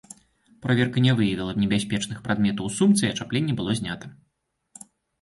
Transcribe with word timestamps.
Праверка 0.65 1.03
не 1.07 1.11
выявіла 1.19 1.53
небяспечных 1.65 2.17
прадметаў 2.25 2.63
у 2.71 2.75
сумцы, 2.79 3.03
ачапленне 3.13 3.53
было 3.63 3.71
знята. 3.85 4.15